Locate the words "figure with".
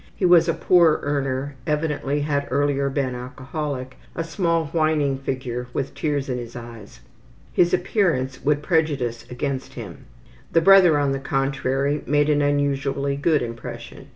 5.19-5.93